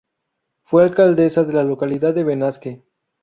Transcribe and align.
Fue 0.63 0.81
alcaldesa 0.83 1.43
de 1.43 1.53
la 1.53 1.63
localidad 1.63 2.11
de 2.15 2.23
Benasque. 2.23 2.81